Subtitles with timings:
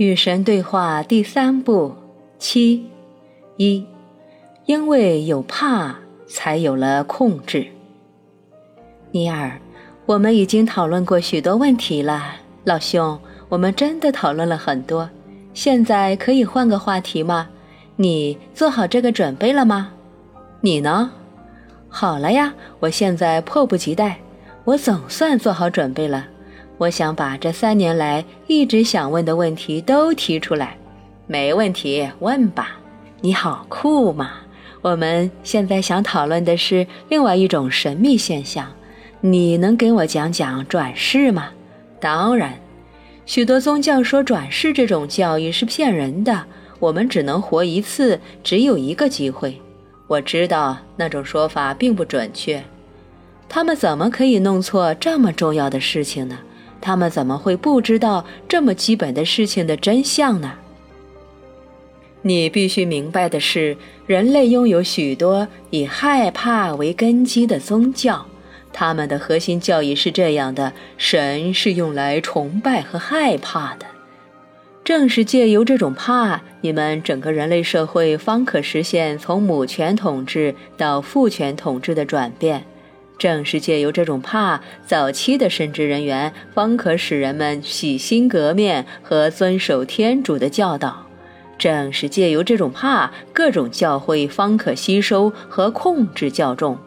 [0.00, 1.94] 与神对话第三步
[2.38, 2.86] 七
[3.58, 3.84] 一，
[4.64, 5.94] 因为有怕，
[6.26, 7.66] 才有了控制。
[9.10, 9.60] 尼尔，
[10.06, 15.10] 我们已经讨论过许多问题了，老兄，我们真的讨论了很多。
[15.52, 17.50] 现在可以换个话题吗？
[17.96, 19.92] 你做好这个准备了吗？
[20.62, 21.10] 你呢？
[21.90, 24.18] 好了呀，我现在迫不及待，
[24.64, 26.26] 我总算做好准备了。
[26.80, 30.78] 我想把这三年来一直想问的问题都提出来，
[31.26, 32.80] 没问题，问吧。
[33.20, 34.30] 你好酷嘛！
[34.80, 38.66] 我们现在想讨论的是另外一种神秘现象，
[39.20, 41.50] 你能给我讲讲转世吗？
[42.00, 42.58] 当然，
[43.26, 46.46] 许多宗教说转世这种教义是骗人的，
[46.78, 49.60] 我们只能活一次，只有一个机会。
[50.06, 52.64] 我知道那种说法并不准确，
[53.50, 56.38] 他们怎么可以弄错这么重要的事情呢？
[56.80, 60.52] 他们怎么会不知道这么基本的事情的真相呢？
[62.22, 68.26] 你必须明白的是，人类拥有许多以害怕为根基的宗教，
[68.72, 73.86] 他们的核心教义是这样的：神是用来崇拜和害怕的。
[74.84, 82.64] 正是借由这种怕，你们整个人类社会方可实现从母权统治到父权统治的转变。
[83.20, 91.04] 正是借由这种怕，早期的神职人员方可使人们洗心革面和遵守天主的教导。
[91.58, 96.78] 正是借由这种怕，各种教会方可吸收和控制教众。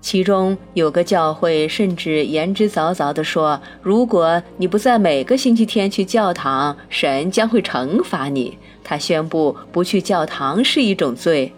[0.00, 11.52] 其中有个教会甚至言之凿凿地说：“如果你不在每个星期天去教堂，神将会惩罚你。”他宣布，不去教堂是一种罪。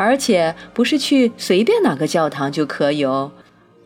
[0.00, 3.32] 而且不是去随便哪个教堂就可以哦，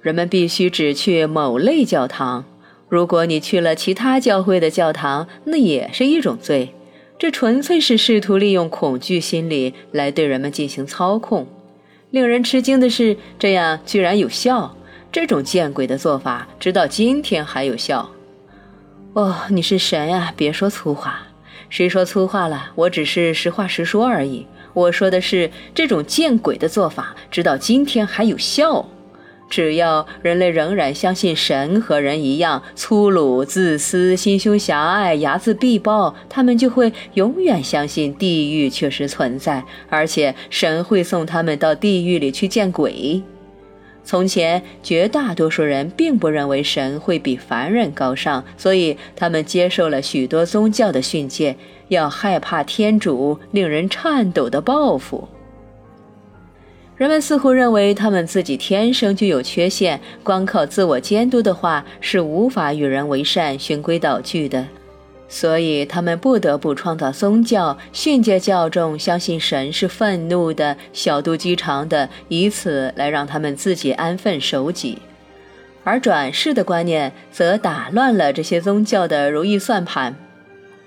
[0.00, 2.44] 人们必须只去某类教堂。
[2.88, 6.72] 如果你去了其他教会的教堂，那也是一种罪。
[7.18, 11.48] 这纯粹是试图利用恐惧心理来对人们进行操控。
[12.12, 14.76] 令人吃惊的是，这样居然有效。
[15.10, 18.08] 这种见鬼的做法，直到今天还有效。
[19.14, 20.32] 哦，你是神呀！
[20.36, 21.26] 别说粗话。
[21.70, 22.72] 谁说粗话了？
[22.74, 24.46] 我只是实话实说而已。
[24.72, 28.88] 我说的是这种见鬼的做法，直到今天还有效。
[29.50, 43.22] 只要人类仍然相信神和人一样粗鲁、自私、心胸狭隘、睚眦必报，他们就会永远相信地狱确实存在，而且神会送他们到地狱里去见鬼。
[44.04, 51.56] 从前，绝大多数人并不认为神会比凡人高尚，所以他们接受了许多宗教的训诫，
[51.88, 55.26] 要害怕天主令人颤抖的报复。
[56.96, 64.64] 人们似乎认为他们自己天生就有缺陷，光靠自我监督的话是无法与人为善、循规蹈矩的。
[65.34, 74.98] 所以，他们不得不创造宗教，训诫教众相信神是愤怒的、小肚鸡肠的，以此来让他们自己安分守己。
[75.82, 80.14] 而转世的观念则打乱了这些宗教的如意算盘。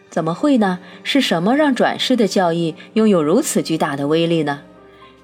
[0.10, 0.80] 怎么会呢？
[1.04, 4.62] 是什么让转世的教义拥有如此巨大的威力呢？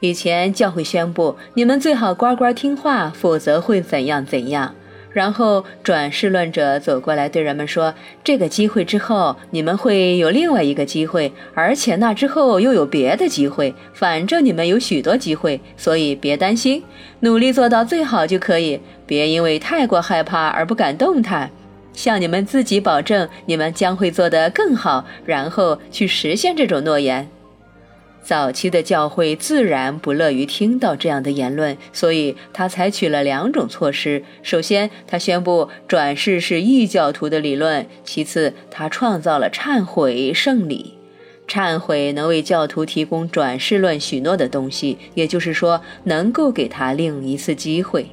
[0.01, 4.75] 以前教会宣布，你们最好乖乖听话，否则会怎样怎样。
[5.13, 7.93] 然后转世论者走过来对人们说
[8.23, 13.73] ：“这个机会之后，你们会有另外一个机会，而且那之后又有别的机会。
[13.93, 16.83] 反正你们有许多机会，所以别担心，
[17.19, 18.79] 努力做到最好就可以。
[19.05, 21.49] 别因为太过害怕而不敢动弹。
[21.93, 27.29] 向你们自己保证，你们将会做得更好，然后去实现这种诺言。”
[28.23, 40.93] 早期的教会自然不乐于听到这样的言论，所以他采取了两种措施：首先，他宣布转世是异教徒的理论；其次，他创造了忏悔圣礼。
[41.45, 48.07] 忏悔能为教徒提供转世论许诺的东西，也就是说，能够给他另一次机会。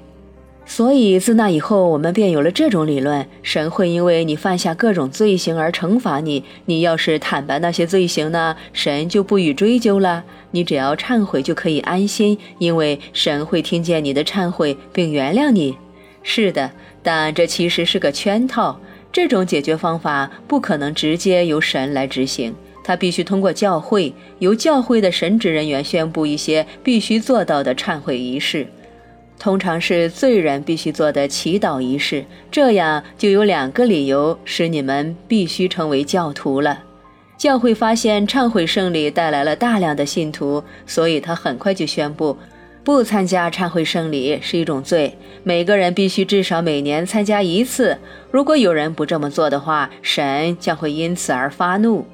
[0.71, 6.45] 所以，自那以后，我们便有了这种理论：神会因为你犯下各种罪行而惩罚你。
[6.67, 10.23] 你要是坦白那些罪行呢，神就不予追究了。
[10.53, 15.77] 你只要忏悔就可以安心，因为神会听见你的忏悔并原谅你。
[16.23, 16.71] 是的，
[17.03, 18.79] 但这其实是个圈套。
[19.11, 28.69] 这种解决方法不可能直接由神来执行，它必须通过教会，由教会的神职人员宣布一些必须做到的忏悔仪式。
[29.41, 36.81] 通常是罪人必须做的祈祷仪式，这样就有两个理由使你们必须成为教徒了。
[37.39, 42.37] 教会发现忏悔圣礼带来了大量的信徒，所以他很快就宣布，
[42.85, 47.97] 不参加忏悔圣礼是一种罪，每个人必须至少每年参加一次。
[48.31, 52.05] 如果有人不这么做的话，神将会因此而发怒。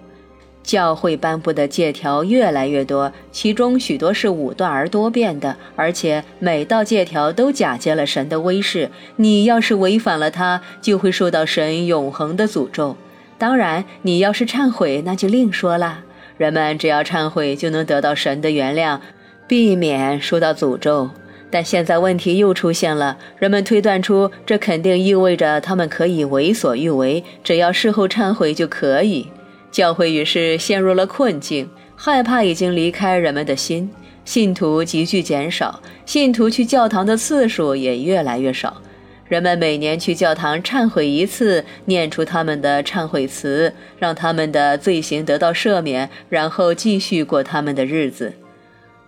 [0.66, 8.90] 教会颁布的戒条越来越多，其中许多是武断而多变的，而且每道戒条都假借了神的威势。
[9.14, 12.96] 你要是违反了它，就会受到神永恒的诅咒。
[13.38, 16.00] 当然，你要是忏悔，那就另说了。
[16.36, 18.98] 人们只要忏悔，就能得到神的原谅，
[19.46, 21.10] 避免受到诅咒。
[21.48, 29.28] 但现在问题又出现了，人们推断出这肯定意味着他们可以为所欲为，只要事后忏悔就可以。
[29.70, 33.90] 教会于是陷入了困境，害怕已经离开人们的心，
[34.24, 38.82] 信徒急剧减少，信徒去教堂的次数也越来越少。
[39.28, 48.34] 人们每年去教堂忏悔一次，念出他们的忏悔词，让他们的罪行得到赦免，然后继续过他们的日子。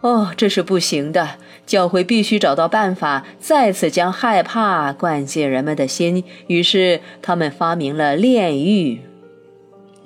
[0.00, 1.36] 哦，这是不行的。
[1.66, 6.24] 教会必须找到办法，再次将害怕灌进人们的心。
[6.46, 9.00] 于是，他们发明了炼狱。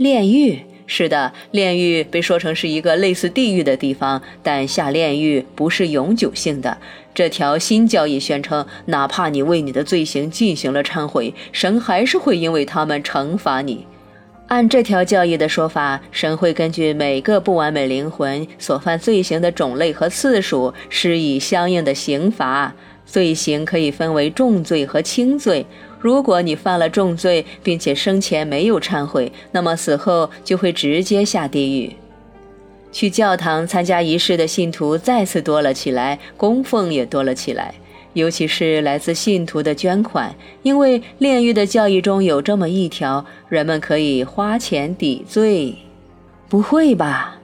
[0.02, 0.58] 炼狱
[0.88, 6.76] 是的，炼狱被说成是一个类似地狱的地方，但下炼狱不是永久性的。
[7.14, 13.86] 这条新教义宣称，哪怕你为你的罪行进行了忏悔，神还是会因为他们惩罚你。
[14.48, 22.74] 按这条教义的说法，神会根据每个不完美灵魂所犯罪行的种类和次数，施以相应的刑罚。
[23.12, 25.66] 罪行可以分为重罪和轻罪。
[26.00, 31.94] 如果你犯了重罪，并且生前没有忏悔，那么死后就会直接下地狱。
[32.90, 37.74] 去教堂参加仪式的信徒再次多了起来，供奉也多了起来，
[38.14, 45.74] 尤其是来自信徒的捐款，因为炼狱的教义中有这么一条：人们可以花钱抵罪。
[46.48, 47.41] 不会吧？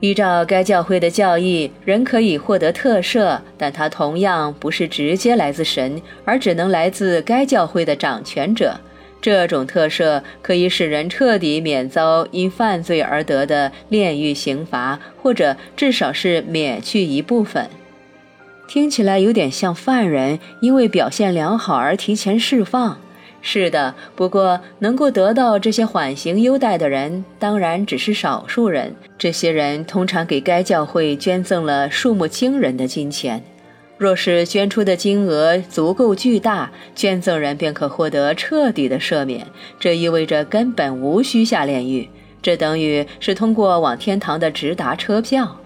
[0.00, 8.80] 依照该教会的教义，人可以获得特赦，但它同样不是直接来自神，而只能来自该教会的掌权者。
[9.20, 17.68] 这种特赦可以使人彻底免遭因犯罪而得的炼狱刑罚，或者至少是免去一部分。
[18.66, 22.98] 听起来有点像犯人因为表现良好而提前释放。
[23.42, 28.94] 是的，不过能够得到这些缓刑优待的人，当然只是少数人。
[29.16, 33.42] 这些人通常给该教会捐赠了数目惊人的金钱。
[33.96, 39.46] 若是捐出的金额足够巨大，捐赠人便可获得彻底的赦免。
[39.78, 42.08] 这意味着根本无需下炼狱，
[42.40, 45.59] 这等于是通过往天堂的直达车票。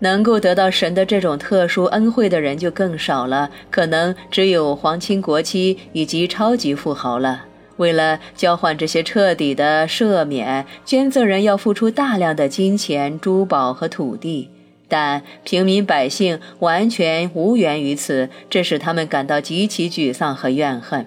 [0.00, 7.44] 能够得到神的这种特殊恩惠的人就更少了，可能只有皇亲国戚以及超级富豪了。
[7.78, 14.50] 为了交换这些彻底的赦免，捐赠人要付出大量的金钱、珠宝和土地，
[14.88, 21.06] 但平民百姓完全无缘于此，这使他们感到极其沮丧和怨恨。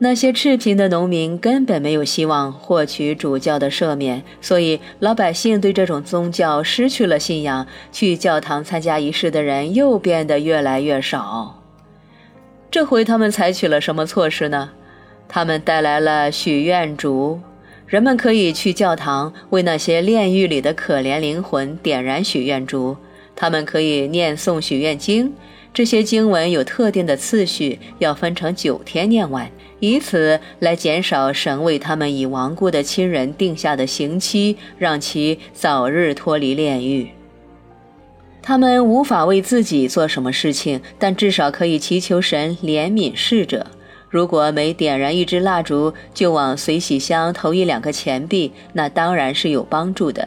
[0.00, 7.66] 那些赤贫的农民根本没有希望获取主教的赦免，所以老百姓对这种宗教失去了信仰。
[7.90, 11.60] 去教堂参加仪式的人又变得越来越少。
[12.70, 14.70] 这回他们采取了什么措施呢？
[15.26, 17.40] 他们带来了许愿烛，
[17.86, 22.96] 人们可以去教堂为那些炼狱里的可怜灵魂点燃许愿烛。
[23.34, 25.32] 他们可以念诵许愿经，
[25.74, 29.50] 这些经文有特定的次序，要分成九天念完。
[29.80, 37.10] 以此来减少神为他们已亡故的亲人定下的刑期，让其早日脱离炼狱。
[38.42, 43.66] 他们无法为自己做什么事情，但至少可以祈求神怜悯逝者。
[44.08, 50.26] 如果每点燃一支蜡烛就往随喜箱投一两个钱币，那当然是有帮助的。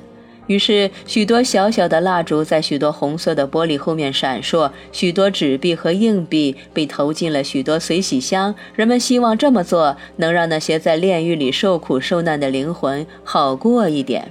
[0.52, 8.54] 于是，许多小小的蜡烛在许多红色的玻璃后面闪烁，许多纸币和硬币被投进了许多随喜箱。
[8.76, 14.30] 人们希望这么做能让那些在炼狱里受苦受难的灵魂好过一点。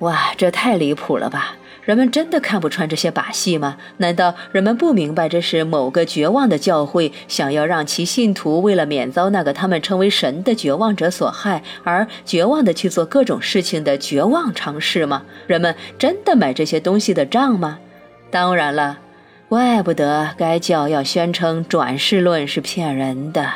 [0.00, 1.56] 哇，这太离谱了吧！
[1.88, 3.78] 人们真的看不穿这些把戏吗？
[3.96, 15.22] 难道人们不明白这是某个绝望的教会想要让其信徒为了免遭那个他们称为神的绝望者所害而绝望的去做各种事情的绝望尝试吗？
[15.46, 17.78] 人们真的买这些东西的账吗？
[18.30, 18.98] 当然了，
[19.48, 23.50] 怪不得该教要宣称转世论是骗人的。